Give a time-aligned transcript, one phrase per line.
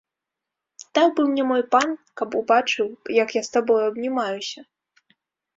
[0.97, 2.87] Даў бы мне мой пан, каб убачыў,
[3.23, 4.59] як я з табою абнімаюся!